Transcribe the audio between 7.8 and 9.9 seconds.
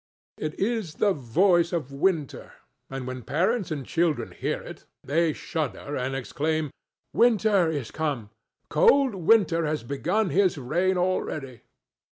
come. Cold Winter has